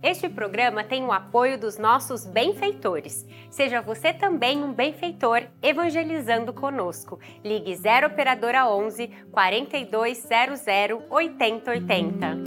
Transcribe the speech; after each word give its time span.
Este 0.00 0.28
programa 0.28 0.84
tem 0.84 1.04
o 1.04 1.10
apoio 1.10 1.58
dos 1.58 1.76
nossos 1.76 2.24
benfeitores. 2.24 3.26
Seja 3.50 3.80
você 3.80 4.12
também 4.12 4.62
um 4.62 4.72
benfeitor 4.72 5.42
evangelizando 5.60 6.52
conosco. 6.52 7.18
Ligue 7.44 7.74
0 7.74 8.06
operadora 8.06 8.68
11 8.68 9.08
4200 9.32 10.62
8080. 11.10 12.38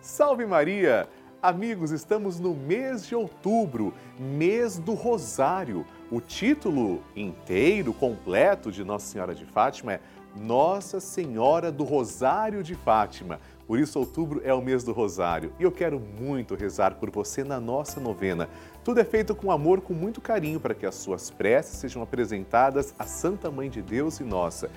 Salve 0.00 0.44
Maria! 0.44 1.08
Amigos, 1.40 1.90
estamos 1.90 2.40
no 2.40 2.54
mês 2.54 3.06
de 3.06 3.14
outubro, 3.14 3.92
mês 4.18 4.78
do 4.78 4.94
Rosário. 4.94 5.86
O 6.10 6.20
título 6.20 7.04
inteiro, 7.14 7.92
completo 7.92 8.72
de 8.72 8.82
Nossa 8.82 9.06
Senhora 9.06 9.34
de 9.34 9.44
Fátima 9.44 9.92
é 9.92 10.00
Nossa 10.34 11.00
Senhora 11.00 11.70
do 11.70 11.84
Rosário 11.84 12.62
de 12.62 12.74
Fátima. 12.74 13.38
Por 13.66 13.78
isso, 13.78 13.98
outubro 13.98 14.42
é 14.44 14.52
o 14.52 14.60
mês 14.60 14.84
do 14.84 14.92
Rosário 14.92 15.52
e 15.58 15.62
eu 15.62 15.72
quero 15.72 15.98
muito 15.98 16.54
rezar 16.54 16.96
por 16.96 17.10
você 17.10 17.42
na 17.42 17.58
nossa 17.58 17.98
novena. 17.98 18.48
Tudo 18.84 19.00
é 19.00 19.04
feito 19.04 19.34
com 19.34 19.50
amor, 19.50 19.80
com 19.80 19.94
muito 19.94 20.20
carinho, 20.20 20.60
para 20.60 20.74
que 20.74 20.84
as 20.84 20.94
suas 20.94 21.30
preces 21.30 21.76
sejam 21.76 22.02
apresentadas 22.02 22.94
à 22.98 23.04
Santa 23.04 23.50
Mãe 23.50 23.70
de 23.70 23.80
Deus 23.80 24.20
e 24.20 24.24
nossa. 24.24 24.70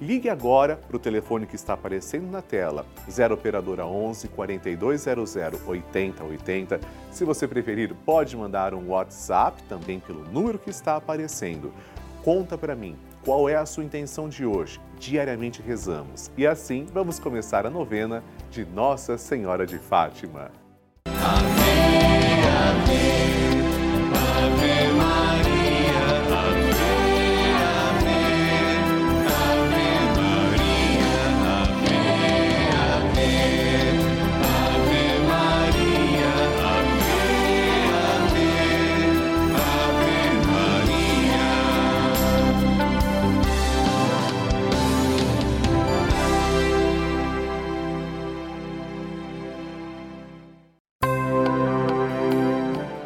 Ligue 0.00 0.28
agora 0.28 0.76
para 0.76 0.96
o 0.96 0.98
telefone 0.98 1.46
que 1.46 1.54
está 1.54 1.72
aparecendo 1.72 2.28
na 2.28 2.42
tela, 2.42 2.84
0 3.08 3.34
Operadora 3.34 3.86
11 3.86 4.28
4200 4.28 5.36
8080. 5.66 6.80
Se 7.10 7.24
você 7.24 7.46
preferir, 7.46 7.94
pode 8.04 8.36
mandar 8.36 8.74
um 8.74 8.90
WhatsApp 8.90 9.62
também 9.68 10.00
pelo 10.00 10.24
número 10.24 10.58
que 10.58 10.68
está 10.68 10.96
aparecendo. 10.96 11.72
Conta 12.24 12.58
para 12.58 12.74
mim 12.74 12.96
qual 13.24 13.48
é 13.48 13.56
a 13.56 13.64
sua 13.64 13.82
intenção 13.82 14.28
de 14.28 14.44
hoje. 14.44 14.80
Diariamente 14.98 15.62
rezamos. 15.62 16.30
E 16.36 16.46
assim 16.46 16.86
vamos 16.92 17.18
começar 17.18 17.66
a 17.66 17.70
novena 17.70 18.22
de 18.50 18.64
Nossa 18.64 19.16
Senhora 19.16 19.66
de 19.66 19.78
Fátima. 19.78 20.50
Amém, 21.06 22.42
amém. 22.70 23.53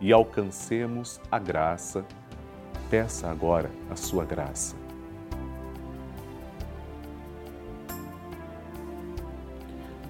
e 0.00 0.12
alcancemos 0.12 1.20
a 1.30 1.38
graça. 1.38 2.04
Peça 2.90 3.30
agora 3.30 3.70
a 3.90 3.96
sua 3.96 4.24
graça. 4.24 4.76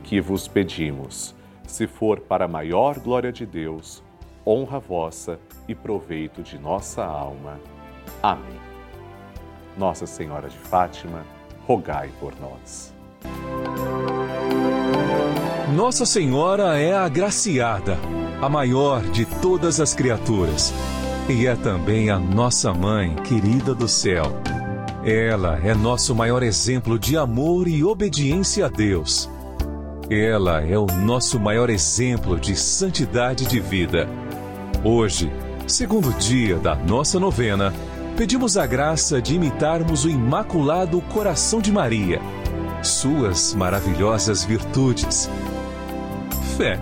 Que 0.02 0.20
vos 0.20 0.46
pedimos, 0.46 1.34
se 1.66 1.86
for 1.86 2.20
para 2.20 2.46
maior 2.46 2.98
glória 2.98 3.32
de 3.32 3.46
Deus, 3.46 4.02
honra 4.46 4.78
vossa 4.78 5.38
e 5.66 5.74
proveito 5.74 6.42
de 6.42 6.58
nossa 6.58 7.04
alma. 7.04 7.58
Amém. 8.22 8.60
Nossa 9.76 10.06
Senhora 10.06 10.48
de 10.48 10.58
Fátima, 10.58 11.24
rogai 11.66 12.10
por 12.20 12.34
nós. 12.40 12.94
Nossa 15.74 16.04
Senhora 16.04 16.78
é 16.78 16.94
agraciada 16.94 17.96
a 18.44 18.48
maior 18.48 19.00
de 19.00 19.24
todas 19.24 19.80
as 19.80 19.94
criaturas, 19.94 20.74
e 21.30 21.46
é 21.46 21.56
também 21.56 22.10
a 22.10 22.18
nossa 22.18 22.74
mãe 22.74 23.14
querida 23.24 23.74
do 23.74 23.88
céu. 23.88 24.38
Ela 25.02 25.58
é 25.64 25.74
nosso 25.74 26.14
maior 26.14 26.42
exemplo 26.42 26.98
de 26.98 27.16
amor 27.16 27.66
e 27.66 27.82
obediência 27.82 28.66
a 28.66 28.68
Deus. 28.68 29.30
Ela 30.10 30.60
é 30.60 30.78
o 30.78 30.84
nosso 30.84 31.40
maior 31.40 31.70
exemplo 31.70 32.38
de 32.38 32.54
santidade 32.54 33.46
de 33.46 33.60
vida. 33.60 34.06
Hoje, 34.84 35.32
segundo 35.66 36.12
dia 36.12 36.56
da 36.56 36.74
nossa 36.74 37.18
novena, 37.18 37.72
pedimos 38.14 38.58
a 38.58 38.66
graça 38.66 39.22
de 39.22 39.36
imitarmos 39.36 40.04
o 40.04 40.10
Imaculado 40.10 41.00
Coração 41.00 41.62
de 41.62 41.72
Maria, 41.72 42.20
suas 42.82 43.54
maravilhosas 43.54 44.44
virtudes. 44.44 45.30
Fé, 46.58 46.78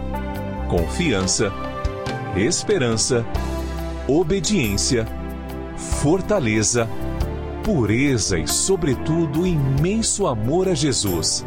confiança, 0.72 1.52
esperança, 2.34 3.26
obediência, 4.08 5.06
fortaleza, 5.76 6.88
pureza 7.62 8.38
e, 8.38 8.48
sobretudo, 8.48 9.46
imenso 9.46 10.26
amor 10.26 10.70
a 10.70 10.74
Jesus. 10.74 11.44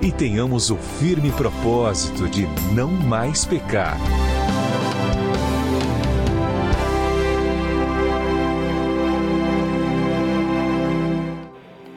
E 0.00 0.10
tenhamos 0.10 0.70
o 0.70 0.76
firme 0.76 1.30
propósito 1.32 2.26
de 2.30 2.46
não 2.72 2.90
mais 2.90 3.44
pecar. 3.44 3.98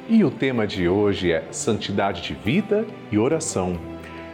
E 0.10 0.26
o 0.26 0.30
tema 0.30 0.68
de 0.68 0.90
hoje 0.90 1.32
é 1.32 1.48
Santidade 1.54 2.22
de 2.22 2.34
Vida 2.34 2.86
e 3.10 3.18
Oração. 3.18 3.93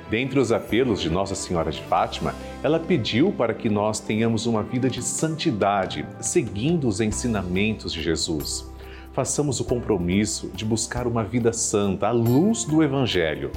Dentre 0.10 0.40
os 0.40 0.52
apelos 0.52 1.00
de 1.00 1.10
Nossa 1.10 1.36
Senhora 1.36 1.72
de 1.72 1.84
Fátima, 1.84 2.34
ela 2.64 2.80
pediu 2.80 3.32
para 3.32 3.54
que 3.54 3.70
nós 3.70 4.00
tenhamos 4.00 4.48
uma 4.48 4.64
vida 4.64 4.90
de 4.90 5.04
santidade, 5.04 6.04
seguindo 6.20 6.88
os 6.88 7.00
ensinamentos 7.00 7.94
de 7.94 8.02
Jesus. 8.02 8.68
Façamos 9.14 9.60
o 9.60 9.66
compromisso 9.66 10.50
de 10.54 10.66
buscar 10.66 11.06
uma 11.06 11.24
vida 11.24 11.54
santa 11.54 12.08
à 12.08 12.12
luz 12.12 12.64
do 12.64 12.82
Evangelho. 12.82 13.52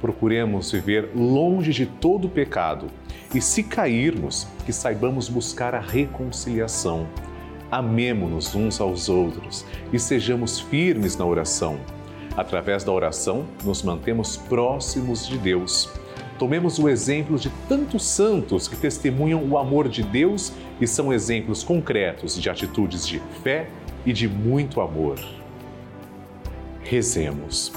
Procuremos 0.00 0.72
viver 0.72 1.10
longe 1.14 1.70
de 1.70 1.84
todo 1.84 2.30
pecado 2.30 2.86
e, 3.34 3.40
se 3.42 3.62
cairmos, 3.62 4.46
que 4.64 4.72
saibamos 4.72 5.28
buscar 5.28 5.74
a 5.74 5.80
reconciliação. 5.80 7.06
Amemo-nos 7.70 8.54
uns 8.54 8.80
aos 8.80 9.10
outros 9.10 9.66
e 9.92 9.98
sejamos 9.98 10.58
firmes 10.58 11.16
na 11.16 11.26
oração 11.26 11.78
Através 12.36 12.84
da 12.84 12.92
oração, 12.92 13.44
nos 13.64 13.82
mantemos 13.82 14.36
próximos 14.36 15.26
de 15.26 15.36
Deus. 15.36 15.90
Tomemos 16.38 16.78
o 16.78 16.88
exemplo 16.88 17.38
de 17.38 17.50
tantos 17.68 18.04
santos 18.04 18.66
que 18.66 18.76
testemunham 18.76 19.44
o 19.44 19.58
amor 19.58 19.88
de 19.88 20.02
Deus 20.02 20.52
e 20.80 20.86
são 20.86 21.12
exemplos 21.12 21.62
concretos 21.62 22.40
de 22.40 22.48
atitudes 22.48 23.06
de 23.06 23.20
fé 23.42 23.68
e 24.06 24.12
de 24.12 24.26
muito 24.26 24.80
amor. 24.80 25.18
Rezemos. 26.82 27.72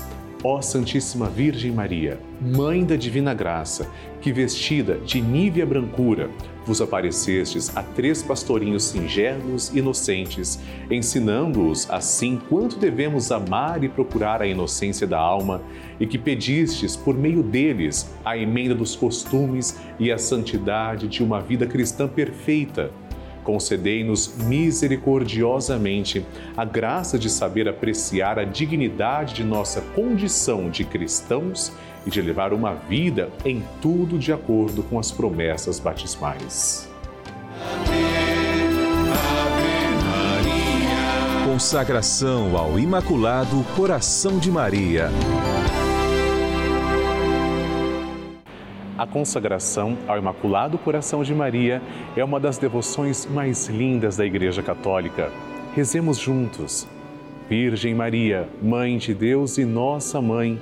Ó 0.46 0.62
Santíssima 0.62 1.30
Virgem 1.30 1.72
Maria, 1.72 2.20
Mãe 2.42 2.86
da 2.86 2.96
Divina 2.96 3.34
Graça, 3.34 3.90
que 4.22 4.32
vestida 4.32 4.98
de 4.98 5.22
nívea 5.22 5.66
brancura, 5.66 6.30
vos 6.66 6.82
aparecestes 6.82 7.76
a 7.76 7.84
três 7.84 8.24
pastorinhos 8.24 8.84
singelos 8.86 9.70
e 9.74 9.80
inocentes, 9.80 10.60
ensinando-os 10.90 11.90
assim 11.90 12.40
quanto 12.50 12.78
devemos 12.78 13.32
amar 13.32 13.84
e 13.84 13.90
procurar 13.90 14.42
a 14.42 14.48
inocência 14.48 15.06
da 15.06 15.20
alma, 15.20 15.62
e 16.00 16.08
que 16.08 16.18
pedistes 16.18 16.96
por 16.96 17.18
meio 17.18 17.44
deles 17.44 18.10
a 18.24 18.38
emenda 18.38 18.74
dos 18.74 18.96
costumes 18.96 19.78
e 20.00 20.12
a 20.12 20.18
santidade 20.18 21.08
de 21.08 21.24
uma 21.24 21.42
vida 21.42 21.66
cristã 21.66 22.08
perfeita. 22.08 22.92
Concedei-nos 23.44 24.38
misericordiosamente 24.38 26.26
a 26.56 26.64
graça 26.64 27.20
de 27.20 27.30
saber 27.30 27.68
apreciar 27.68 28.40
a 28.40 28.46
dignidade 28.46 29.34
de 29.34 29.44
nossa 29.44 29.82
condição 29.82 30.70
de 30.70 30.86
cristãos 30.86 31.74
e 32.06 32.10
de 32.10 32.22
levar 32.22 32.54
uma 32.54 32.74
vida 32.74 33.30
em 33.46 33.64
tudo 33.82 34.18
de 34.18 34.32
acordo 34.34 34.84
com 34.84 35.00
as 35.00 35.12
promessas 35.12 35.80
batismais. 35.80 36.90
Consagração 41.46 42.58
ao 42.58 42.80
Imaculado 42.80 43.64
Coração 43.76 44.40
de 44.40 44.50
Maria. 44.50 45.10
A 48.98 49.08
consagração 49.08 49.98
ao 50.08 50.18
Imaculado 50.18 50.78
Coração 50.78 51.24
de 51.24 51.34
Maria 51.34 51.82
é 52.16 52.24
uma 52.24 52.40
das 52.40 52.58
devoções 52.58 53.26
mais 53.26 53.68
lindas 53.68 54.18
da 54.18 54.26
Igreja 54.26 54.62
Católica. 54.62 55.32
Rezemos 55.76 56.18
juntos. 56.18 56.88
Virgem 57.50 57.94
Maria, 57.94 58.48
Mãe 58.62 58.98
de 58.98 59.14
Deus 59.14 59.58
e 59.58 59.66
nossa 59.66 60.22
Mãe, 60.22 60.62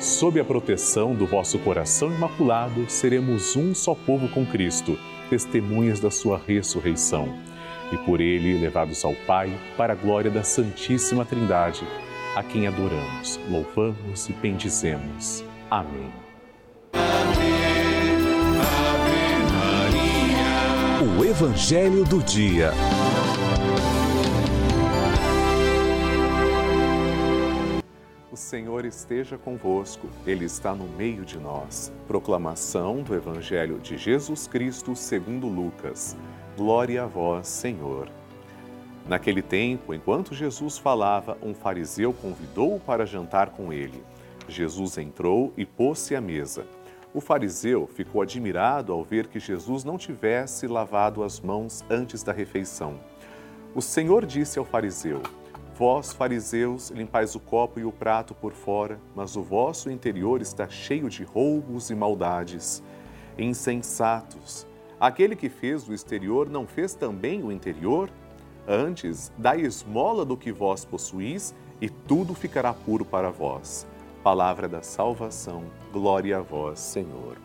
Sob 0.00 0.38
a 0.38 0.44
proteção 0.44 1.12
do 1.12 1.26
vosso 1.26 1.58
coração 1.58 2.12
imaculado, 2.12 2.88
seremos 2.88 3.56
um 3.56 3.74
só 3.74 3.96
povo 3.96 4.28
com 4.28 4.46
Cristo, 4.46 4.96
testemunhas 5.28 5.98
da 5.98 6.08
sua 6.08 6.40
ressurreição. 6.46 7.36
E 7.90 7.96
por 7.98 8.20
ele 8.20 8.60
levados 8.60 9.04
ao 9.04 9.12
Pai, 9.26 9.50
para 9.76 9.94
a 9.94 9.96
glória 9.96 10.30
da 10.30 10.44
Santíssima 10.44 11.24
Trindade, 11.24 11.84
a 12.36 12.44
quem 12.44 12.68
adoramos, 12.68 13.40
louvamos 13.50 14.28
e 14.28 14.32
bendizemos. 14.34 15.42
Amém. 15.68 16.12
Ave, 16.92 17.48
Ave 18.60 19.18
Maria. 19.52 21.18
O 21.18 21.24
Evangelho 21.24 22.04
do 22.04 22.22
Dia. 22.22 22.70
Senhor 28.48 28.86
esteja 28.86 29.36
convosco, 29.36 30.08
Ele 30.26 30.46
está 30.46 30.74
no 30.74 30.88
meio 30.88 31.22
de 31.22 31.38
nós. 31.38 31.92
Proclamação 32.06 33.02
do 33.02 33.14
Evangelho 33.14 33.78
de 33.78 33.98
Jesus 33.98 34.46
Cristo 34.46 34.96
segundo 34.96 35.46
Lucas. 35.46 36.16
Glória 36.56 37.02
a 37.02 37.06
vós, 37.06 37.46
Senhor. 37.46 38.08
Naquele 39.06 39.42
tempo, 39.42 39.92
enquanto 39.92 40.34
Jesus 40.34 40.78
falava, 40.78 41.36
um 41.42 41.52
fariseu 41.52 42.10
convidou-o 42.10 42.80
para 42.80 43.04
jantar 43.04 43.50
com 43.50 43.70
ele. 43.70 44.02
Jesus 44.48 44.96
entrou 44.96 45.52
e 45.54 45.66
pôs-se 45.66 46.16
à 46.16 46.20
mesa. 46.20 46.64
O 47.12 47.20
fariseu 47.20 47.86
ficou 47.86 48.22
admirado 48.22 48.94
ao 48.94 49.04
ver 49.04 49.26
que 49.26 49.38
Jesus 49.38 49.84
não 49.84 49.98
tivesse 49.98 50.66
lavado 50.66 51.22
as 51.22 51.38
mãos 51.38 51.84
antes 51.90 52.22
da 52.22 52.32
refeição. 52.32 52.98
O 53.74 53.82
Senhor 53.82 54.24
disse 54.24 54.58
ao 54.58 54.64
fariseu: 54.64 55.20
Vós, 55.78 56.12
fariseus, 56.12 56.90
limpais 56.90 57.36
o 57.36 57.38
copo 57.38 57.78
e 57.78 57.84
o 57.84 57.92
prato 57.92 58.34
por 58.34 58.52
fora, 58.52 58.98
mas 59.14 59.36
o 59.36 59.42
vosso 59.44 59.88
interior 59.88 60.42
está 60.42 60.68
cheio 60.68 61.08
de 61.08 61.22
roubos 61.22 61.88
e 61.88 61.94
maldades. 61.94 62.82
Insensatos! 63.38 64.66
Aquele 64.98 65.36
que 65.36 65.48
fez 65.48 65.88
o 65.88 65.94
exterior 65.94 66.50
não 66.50 66.66
fez 66.66 66.94
também 66.94 67.44
o 67.44 67.52
interior? 67.52 68.10
Antes, 68.66 69.30
dai 69.38 69.60
esmola 69.60 70.24
do 70.24 70.36
que 70.36 70.50
vós 70.50 70.84
possuís 70.84 71.54
e 71.80 71.88
tudo 71.88 72.34
ficará 72.34 72.74
puro 72.74 73.04
para 73.04 73.30
vós. 73.30 73.86
Palavra 74.24 74.68
da 74.68 74.82
salvação, 74.82 75.62
glória 75.92 76.38
a 76.38 76.40
vós, 76.40 76.80
Senhor. 76.80 77.36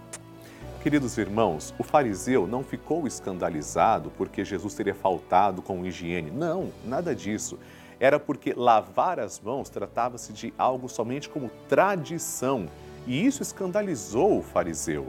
Queridos 0.81 1.19
irmãos, 1.19 1.71
o 1.77 1.83
fariseu 1.83 2.47
não 2.47 2.63
ficou 2.63 3.05
escandalizado 3.05 4.11
porque 4.17 4.43
Jesus 4.43 4.73
teria 4.73 4.95
faltado 4.95 5.61
com 5.61 5.85
higiene. 5.85 6.31
Não, 6.31 6.71
nada 6.83 7.15
disso 7.15 7.59
era 8.03 8.19
porque 8.19 8.53
lavar 8.53 9.17
as 9.17 9.39
mãos 9.39 9.69
tratava-se 9.69 10.33
de 10.33 10.53
algo 10.57 10.89
somente 10.89 11.29
como 11.29 11.49
tradição, 11.69 12.65
e 13.07 13.25
isso 13.25 13.41
escandalizou 13.41 14.39
o 14.39 14.43
fariseu. 14.43 15.07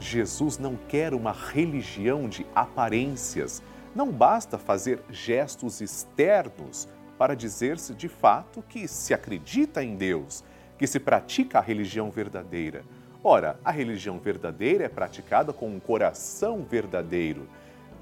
Jesus 0.00 0.58
não 0.58 0.74
quer 0.88 1.14
uma 1.14 1.30
religião 1.30 2.28
de 2.28 2.44
aparências. 2.52 3.62
Não 3.94 4.10
basta 4.10 4.58
fazer 4.58 5.00
gestos 5.10 5.80
externos 5.80 6.88
para 7.16 7.36
dizer-se 7.36 7.94
de 7.94 8.08
fato 8.08 8.64
que 8.68 8.88
se 8.88 9.14
acredita 9.14 9.84
em 9.84 9.94
Deus, 9.94 10.42
que 10.76 10.88
se 10.88 10.98
pratica 10.98 11.60
a 11.60 11.62
religião 11.62 12.10
verdadeira. 12.10 12.82
Ora, 13.22 13.60
a 13.64 13.70
religião 13.70 14.18
verdadeira 14.18 14.82
é 14.82 14.88
praticada 14.88 15.52
com 15.52 15.68
um 15.68 15.78
coração 15.78 16.64
verdadeiro. 16.68 17.46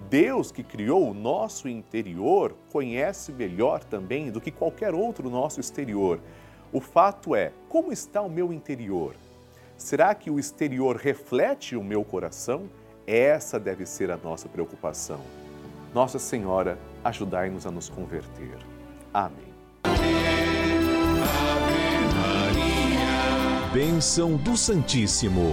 Deus 0.08 0.52
que 0.52 0.62
criou 0.62 1.10
o 1.10 1.14
nosso 1.14 1.68
interior 1.68 2.54
conhece 2.70 3.32
melhor 3.32 3.82
também 3.84 4.30
do 4.30 4.40
que 4.40 4.50
qualquer 4.50 4.94
outro 4.94 5.30
nosso 5.30 5.60
exterior. 5.60 6.20
O 6.72 6.80
fato 6.80 7.34
é, 7.34 7.52
como 7.68 7.92
está 7.92 8.22
o 8.22 8.30
meu 8.30 8.52
interior? 8.52 9.14
Será 9.76 10.14
que 10.14 10.30
o 10.30 10.38
exterior 10.38 10.96
reflete 10.96 11.76
o 11.76 11.82
meu 11.82 12.04
coração? 12.04 12.68
Essa 13.06 13.58
deve 13.58 13.84
ser 13.84 14.10
a 14.10 14.16
nossa 14.16 14.48
preocupação. 14.48 15.20
Nossa 15.92 16.18
Senhora, 16.18 16.78
ajudai-nos 17.04 17.66
a 17.66 17.70
nos 17.70 17.88
converter. 17.88 18.56
Amém. 19.12 19.52
Bênção 23.72 24.36
do 24.36 24.56
Santíssimo. 24.56 25.52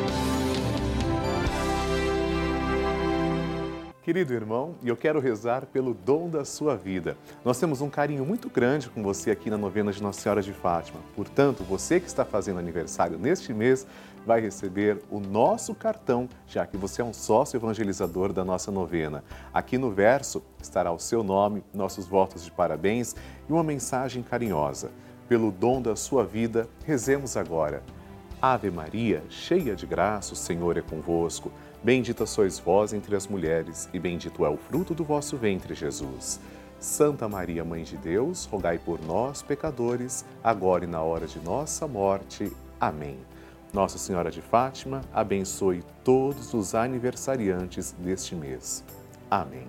Querido 4.11 4.33
irmão, 4.33 4.75
e 4.83 4.89
eu 4.89 4.97
quero 4.97 5.21
rezar 5.21 5.65
pelo 5.65 5.93
dom 5.93 6.27
da 6.27 6.43
sua 6.43 6.75
vida. 6.75 7.15
Nós 7.45 7.57
temos 7.57 7.79
um 7.79 7.89
carinho 7.89 8.25
muito 8.25 8.49
grande 8.49 8.89
com 8.89 9.01
você 9.01 9.31
aqui 9.31 9.49
na 9.49 9.57
novena 9.57 9.89
de 9.89 10.03
Nossa 10.03 10.19
Senhora 10.19 10.41
de 10.41 10.51
Fátima. 10.51 10.99
Portanto, 11.15 11.63
você 11.63 11.97
que 11.97 12.07
está 12.07 12.25
fazendo 12.25 12.59
aniversário 12.59 13.17
neste 13.17 13.53
mês 13.53 13.87
vai 14.25 14.41
receber 14.41 15.01
o 15.09 15.21
nosso 15.21 15.73
cartão, 15.73 16.27
já 16.45 16.67
que 16.67 16.75
você 16.75 17.01
é 17.01 17.05
um 17.05 17.13
sócio 17.13 17.55
evangelizador 17.55 18.33
da 18.33 18.43
nossa 18.43 18.69
novena. 18.69 19.23
Aqui 19.53 19.77
no 19.77 19.89
verso 19.89 20.43
estará 20.61 20.91
o 20.91 20.99
seu 20.99 21.23
nome, 21.23 21.63
nossos 21.73 22.05
votos 22.05 22.43
de 22.43 22.51
parabéns 22.51 23.15
e 23.47 23.53
uma 23.53 23.63
mensagem 23.63 24.21
carinhosa. 24.23 24.91
Pelo 25.29 25.53
dom 25.53 25.81
da 25.81 25.95
sua 25.95 26.25
vida, 26.25 26.67
rezemos 26.85 27.37
agora. 27.37 27.81
Ave 28.41 28.71
Maria, 28.71 29.23
cheia 29.29 29.75
de 29.75 29.85
graça, 29.85 30.33
o 30.33 30.35
Senhor 30.35 30.75
é 30.75 30.81
convosco. 30.81 31.49
Bendita 31.83 32.27
sois 32.27 32.59
vós 32.59 32.93
entre 32.93 33.15
as 33.15 33.25
mulheres, 33.25 33.89
e 33.91 33.97
bendito 33.97 34.45
é 34.45 34.49
o 34.49 34.55
fruto 34.55 34.93
do 34.93 35.03
vosso 35.03 35.35
ventre, 35.35 35.73
Jesus. 35.73 36.39
Santa 36.79 37.27
Maria, 37.27 37.65
Mãe 37.65 37.83
de 37.83 37.97
Deus, 37.97 38.45
rogai 38.45 38.77
por 38.77 39.03
nós, 39.03 39.41
pecadores, 39.41 40.23
agora 40.43 40.83
e 40.83 40.87
na 40.87 41.01
hora 41.01 41.25
de 41.25 41.39
nossa 41.39 41.87
morte. 41.87 42.51
Amém. 42.79 43.17
Nossa 43.73 43.97
Senhora 43.97 44.29
de 44.29 44.41
Fátima, 44.41 45.01
abençoe 45.11 45.83
todos 46.03 46.53
os 46.53 46.75
aniversariantes 46.75 47.95
deste 47.97 48.35
mês. 48.35 48.83
Amém. 49.29 49.67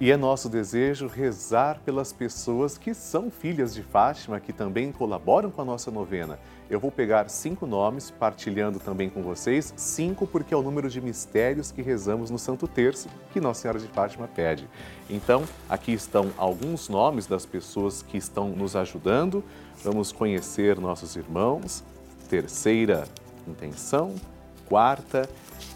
E 0.00 0.10
é 0.10 0.16
nosso 0.16 0.48
desejo 0.48 1.06
rezar 1.06 1.80
pelas 1.84 2.12
pessoas 2.12 2.78
que 2.78 2.94
são 2.94 3.30
filhas 3.30 3.74
de 3.74 3.82
Fátima, 3.82 4.40
que 4.40 4.52
também 4.52 4.90
colaboram 4.92 5.50
com 5.50 5.62
a 5.62 5.64
nossa 5.64 5.90
novena. 5.90 6.38
Eu 6.74 6.80
vou 6.80 6.90
pegar 6.90 7.28
cinco 7.28 7.68
nomes, 7.68 8.10
partilhando 8.10 8.80
também 8.80 9.08
com 9.08 9.22
vocês, 9.22 9.72
cinco 9.76 10.26
porque 10.26 10.52
é 10.52 10.56
o 10.56 10.60
número 10.60 10.90
de 10.90 11.00
mistérios 11.00 11.70
que 11.70 11.80
rezamos 11.80 12.30
no 12.30 12.38
Santo 12.38 12.66
Terço, 12.66 13.08
que 13.32 13.40
Nossa 13.40 13.60
Senhora 13.60 13.78
de 13.78 13.86
Fátima 13.86 14.26
pede. 14.26 14.68
Então, 15.08 15.44
aqui 15.68 15.92
estão 15.92 16.32
alguns 16.36 16.88
nomes 16.88 17.28
das 17.28 17.46
pessoas 17.46 18.02
que 18.02 18.16
estão 18.16 18.48
nos 18.48 18.74
ajudando. 18.74 19.44
Vamos 19.84 20.10
conhecer 20.10 20.80
nossos 20.80 21.14
irmãos. 21.14 21.84
Terceira 22.28 23.04
intenção, 23.46 24.12
quarta 24.68 25.28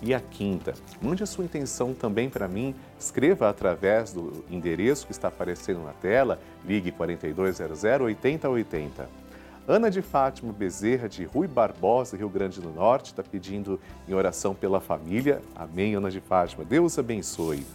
e 0.03 0.13
a 0.13 0.19
quinta. 0.19 0.75
Mande 1.01 1.23
a 1.23 1.27
sua 1.27 1.45
intenção 1.45 1.95
também 1.95 2.29
para 2.29 2.49
mim, 2.49 2.75
escreva 2.99 3.49
através 3.49 4.13
do 4.13 4.45
endereço 4.51 5.07
que 5.07 5.13
está 5.13 5.29
aparecendo 5.29 5.79
na 5.81 5.93
tela, 5.93 6.41
ligue 6.67 6.91
4200 6.91 7.85
8080. 7.85 9.28
Ana 9.69 9.91
de 9.91 10.01
Fátima 10.01 10.51
Bezerra, 10.51 11.11
de 11.11 11.25
Rui 11.25 11.47
Barbosa, 11.47 12.17
Rio 12.17 12.31
Grande 12.31 12.59
do 12.59 12.71
Norte, 12.71 13.11
está 13.11 13.23
pedindo 13.23 13.79
em 14.09 14.15
oração 14.15 14.55
pela 14.55 14.81
família. 14.81 15.43
Amém, 15.55 15.95
Ana 15.95 16.11
de 16.11 16.23
Fátima. 16.23 16.65
Deus 16.65 16.99
abençoe. 16.99 17.67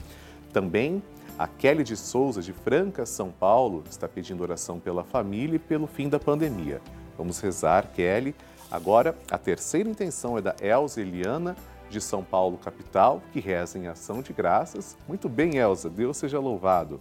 Também 0.52 1.04
a 1.38 1.48
Kelly 1.48 1.84
de 1.84 1.96
Souza, 1.96 2.42
de 2.42 2.52
Franca, 2.52 3.06
São 3.06 3.30
Paulo, 3.30 3.84
está 3.88 4.08
pedindo 4.08 4.42
oração 4.42 4.80
pela 4.80 5.04
família 5.04 5.58
e 5.58 5.60
pelo 5.60 5.86
fim 5.86 6.10
da 6.10 6.20
pandemia. 6.20 6.82
Vamos 7.16 7.40
rezar, 7.40 7.86
Kelly. 7.94 8.34
Agora, 8.72 9.16
a 9.30 9.38
terceira 9.38 9.88
intenção 9.88 10.36
é 10.36 10.42
da 10.42 10.56
Elza 10.60 11.00
Eliana, 11.00 11.56
de 11.92 12.02
São 12.02 12.24
Paulo, 12.24 12.58
capital, 12.58 13.22
que 13.32 13.40
reza 13.40 13.78
em 13.78 13.86
ação 13.86 14.24
de 14.24 14.34
graças. 14.34 14.98
Muito 15.08 15.30
bem, 15.30 15.58
Elza, 15.58 15.92
Deus 15.92 16.18
seja 16.18 16.40
louvado. 16.40 17.00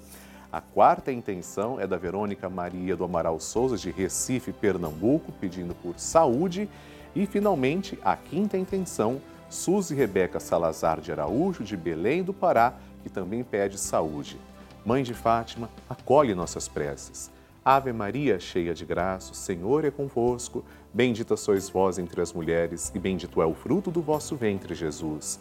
A 0.53 0.61
quarta 0.61 1.11
intenção 1.11 1.81
é 1.81 1.87
da 1.87 1.97
Verônica 1.97 2.47
Maria 2.47 2.95
do 2.95 3.05
Amaral 3.05 3.41
Souza, 3.41 3.79
de 3.79 3.91
Recife, 3.91 4.53
Pernambuco, 4.53 5.33
pedindo 5.33 5.75
por 5.75 5.99
saúde. 5.99 6.69
E, 7.17 7.25
finalmente, 7.25 7.99
a 8.05 8.15
quinta 8.15 8.59
intenção, 8.59 9.19
Suzy 9.49 9.95
Rebeca 9.95 10.39
Salazar 10.39 11.01
de 11.01 11.11
Araújo, 11.11 11.65
de 11.65 11.75
Belém 11.75 12.23
do 12.23 12.35
Pará, 12.35 12.75
que 13.03 13.09
também 13.09 13.43
pede 13.43 13.79
saúde. 13.79 14.39
Mãe 14.85 15.03
de 15.03 15.15
Fátima, 15.15 15.71
acolhe 15.89 16.35
nossas 16.35 16.69
preces. 16.69 17.31
Ave 17.65 17.91
Maria, 17.91 18.39
cheia 18.39 18.75
de 18.75 18.85
graça, 18.85 19.33
o 19.33 19.35
Senhor 19.35 19.87
é 19.87 19.91
convosco. 19.91 20.63
Bendita 20.93 21.35
sois 21.35 21.71
vós 21.71 21.99
entre 21.99 22.21
as 22.21 22.31
mulheres, 22.31 22.93
e 22.95 22.99
bendito 22.99 23.41
é 23.41 23.47
o 23.47 23.55
fruto 23.55 23.91
do 23.91 24.03
vosso 24.03 24.37
ventre, 24.37 24.75
Jesus. 24.75 25.41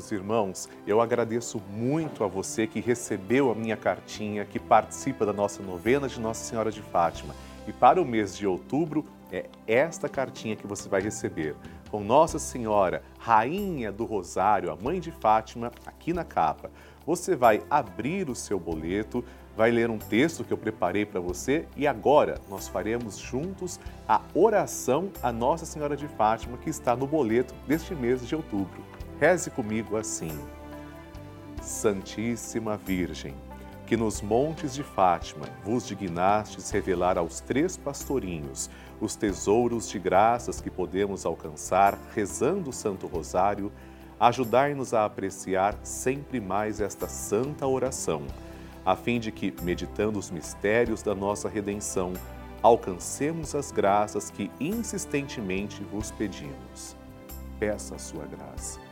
Queridos 0.00 0.12
irmãos, 0.12 0.68
eu 0.86 0.98
agradeço 0.98 1.60
muito 1.70 2.24
a 2.24 2.26
você 2.26 2.66
que 2.66 2.80
recebeu 2.80 3.50
a 3.50 3.54
minha 3.54 3.76
cartinha, 3.76 4.46
que 4.46 4.58
participa 4.58 5.26
da 5.26 5.32
nossa 5.32 5.62
novena 5.62 6.08
de 6.08 6.18
Nossa 6.18 6.42
Senhora 6.42 6.72
de 6.72 6.80
Fátima. 6.80 7.34
E 7.68 7.72
para 7.72 8.00
o 8.00 8.04
mês 8.04 8.34
de 8.34 8.46
outubro, 8.46 9.04
é 9.30 9.44
esta 9.66 10.08
cartinha 10.08 10.56
que 10.56 10.66
você 10.66 10.88
vai 10.88 11.02
receber. 11.02 11.54
Com 11.90 12.02
Nossa 12.02 12.38
Senhora, 12.38 13.02
Rainha 13.18 13.92
do 13.92 14.06
Rosário, 14.06 14.72
a 14.72 14.76
Mãe 14.76 15.00
de 15.00 15.10
Fátima, 15.10 15.70
aqui 15.84 16.14
na 16.14 16.24
capa. 16.24 16.70
Você 17.04 17.36
vai 17.36 17.62
abrir 17.68 18.30
o 18.30 18.34
seu 18.34 18.58
boleto, 18.58 19.22
vai 19.54 19.70
ler 19.70 19.90
um 19.90 19.98
texto 19.98 20.44
que 20.44 20.52
eu 20.52 20.58
preparei 20.58 21.04
para 21.04 21.20
você 21.20 21.66
e 21.76 21.86
agora 21.86 22.40
nós 22.48 22.68
faremos 22.68 23.18
juntos 23.18 23.78
a 24.08 24.22
oração 24.32 25.10
a 25.22 25.30
Nossa 25.30 25.66
Senhora 25.66 25.94
de 25.94 26.08
Fátima 26.08 26.56
que 26.56 26.70
está 26.70 26.96
no 26.96 27.06
boleto 27.06 27.54
deste 27.66 27.94
mês 27.94 28.26
de 28.26 28.34
outubro. 28.34 28.82
Reze 29.20 29.50
comigo 29.50 29.98
assim. 29.98 30.32
Santíssima 31.60 32.78
Virgem, 32.78 33.34
que 33.86 33.94
nos 33.94 34.22
montes 34.22 34.72
de 34.72 34.82
Fátima 34.82 35.44
vos 35.62 35.86
dignastes 35.86 36.70
revelar 36.70 37.18
aos 37.18 37.38
três 37.38 37.76
pastorinhos 37.76 38.70
os 38.98 39.14
tesouros 39.16 39.90
de 39.90 39.98
graças 39.98 40.62
que 40.62 40.70
podemos 40.70 41.26
alcançar 41.26 41.98
rezando 42.14 42.70
o 42.70 42.72
Santo 42.72 43.06
Rosário, 43.06 43.70
ajudai-nos 44.18 44.94
a 44.94 45.04
apreciar 45.04 45.76
sempre 45.82 46.40
mais 46.40 46.80
esta 46.80 47.06
santa 47.06 47.66
oração, 47.66 48.22
a 48.86 48.96
fim 48.96 49.20
de 49.20 49.30
que, 49.30 49.54
meditando 49.60 50.18
os 50.18 50.30
mistérios 50.30 51.02
da 51.02 51.14
nossa 51.14 51.46
redenção, 51.46 52.14
alcancemos 52.62 53.54
as 53.54 53.70
graças 53.70 54.30
que 54.30 54.50
insistentemente 54.58 55.84
vos 55.84 56.10
pedimos. 56.10 56.96
Peça 57.58 57.96
a 57.96 57.98
sua 57.98 58.24
graça. 58.24 58.89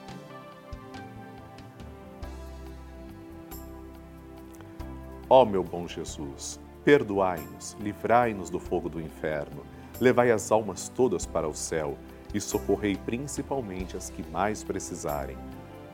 Ó 5.31 5.45
meu 5.45 5.63
bom 5.63 5.87
Jesus, 5.87 6.59
perdoai-nos, 6.85 7.77
livrai-nos 7.81 8.49
do 8.49 8.59
fogo 8.59 8.89
do 8.89 8.99
inferno, 8.99 9.63
levai 10.01 10.31
as 10.31 10.51
almas 10.51 10.89
todas 10.89 11.27
para 11.27 11.47
o 11.47 11.55
céu 11.55 11.99
e 12.33 12.41
socorrei 12.41 12.97
principalmente 12.97 13.95
as 13.95 14.09
que 14.09 14.27
mais 14.31 14.65
precisarem. 14.65 15.37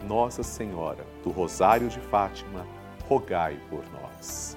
Nossa 0.07 0.45
Senhora, 0.45 1.05
do 1.25 1.31
Rosário 1.31 1.89
de 1.89 1.99
Fátima, 1.99 2.65
rogai 3.09 3.59
por 3.69 3.83
nós. 3.91 4.57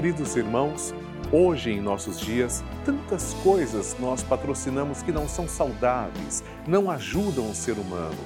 Queridos 0.00 0.34
irmãos, 0.34 0.94
hoje 1.30 1.72
em 1.72 1.78
nossos 1.78 2.18
dias, 2.18 2.64
tantas 2.86 3.34
coisas 3.42 3.94
nós 4.00 4.22
patrocinamos 4.22 5.02
que 5.02 5.12
não 5.12 5.28
são 5.28 5.46
saudáveis, 5.46 6.42
não 6.66 6.90
ajudam 6.90 7.50
o 7.50 7.54
ser 7.54 7.72
humano. 7.72 8.16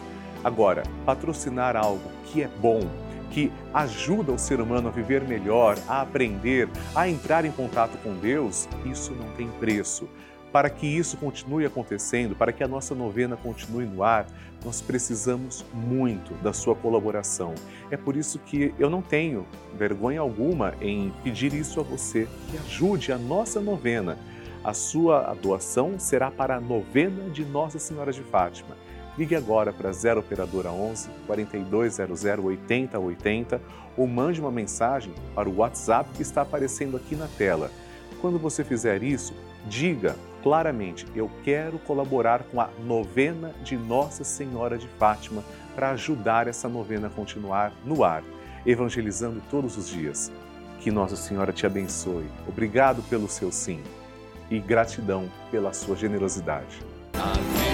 Agora, 0.45 0.85
patrocinar 1.05 1.75
algo 1.75 2.09
que 2.27 2.45
é 2.45 2.49
bom, 2.61 2.79
que 3.33 3.51
ajuda 3.73 4.31
o 4.31 4.39
ser 4.39 4.61
humano 4.61 4.87
a 4.87 4.93
viver 4.93 5.25
melhor, 5.25 5.77
a 5.89 6.01
aprender, 6.01 6.69
a 6.95 7.09
entrar 7.09 7.45
em 7.45 7.51
contato 7.51 7.99
com 8.05 8.15
Deus, 8.15 8.69
isso 8.87 9.13
não 9.13 9.33
tem 9.33 9.49
preço. 9.59 10.09
Para 10.55 10.71
que 10.71 10.87
isso 10.87 11.17
continue 11.17 11.67
acontecendo, 11.67 12.37
para 12.37 12.53
que 12.53 12.63
a 12.63 12.69
nossa 12.69 12.95
novena 12.95 13.37
continue 13.37 13.87
no 13.87 14.05
ar, 14.05 14.25
nós 14.65 14.81
precisamos 14.81 15.65
muito 15.75 16.33
da 16.45 16.53
sua 16.53 16.77
colaboração. 16.77 17.57
É 17.91 17.97
por 17.97 18.15
isso 18.15 18.39
que 18.39 18.73
eu 18.79 18.89
não 18.89 19.03
tenho 19.03 19.45
vergonha 19.77 20.21
alguma 20.21 20.73
em 20.81 21.13
pedir 21.25 21.53
isso 21.53 21.81
a 21.81 21.83
você, 21.83 22.29
que 22.49 22.57
ajude 22.57 23.11
a 23.11 23.19
nossa 23.19 23.61
novena. 23.61 24.17
A 24.63 24.73
sua 24.73 25.35
doação 25.43 25.99
será 25.99 26.31
para 26.31 26.55
a 26.55 26.61
novena 26.61 27.29
de 27.31 27.45
Nossa 27.45 27.81
Senhora 27.81 28.13
de 28.13 28.23
Fátima. 28.23 28.77
Ligue 29.19 29.35
agora 29.35 29.73
para 29.73 29.91
0 29.91 30.21
operadora 30.21 30.71
11 30.71 31.11
4200 31.27 32.25
8080 32.25 33.61
ou 33.97 34.07
mande 34.07 34.41
uma 34.41 34.53
mensagem 34.53 35.13
para 35.35 35.49
o 35.49 35.57
WhatsApp 35.57 36.11
que 36.15 36.23
está 36.23 36.43
aparecendo 36.43 36.97
aqui 36.97 37.17
na 37.17 37.27
tela. 37.27 37.73
Quando 38.21 38.39
você 38.39 38.63
fizer 38.63 39.03
isso, 39.03 39.35
diga 39.69 40.15
claramente: 40.45 41.07
eu 41.17 41.29
quero 41.43 41.79
colaborar 41.79 42.45
com 42.45 42.61
a 42.61 42.69
novena 42.87 43.53
de 43.65 43.77
Nossa 43.77 44.23
Senhora 44.23 44.77
de 44.77 44.87
Fátima 44.87 45.43
para 45.75 45.91
ajudar 45.91 46.47
essa 46.47 46.69
novena 46.69 47.07
a 47.09 47.11
continuar 47.11 47.73
no 47.85 48.05
ar, 48.05 48.23
evangelizando 48.65 49.43
todos 49.51 49.79
os 49.79 49.89
dias. 49.89 50.31
Que 50.81 50.91
Nossa 50.91 51.17
Senhora 51.17 51.51
te 51.51 51.65
abençoe. 51.65 52.27
Obrigado 52.47 53.03
pelo 53.09 53.27
seu 53.27 53.51
sim 53.51 53.83
e 54.51 54.59
gratidão 54.59 55.31
pela 55.51 55.73
sua 55.73 55.97
generosidade. 55.97 56.83
Amém, 57.15 57.74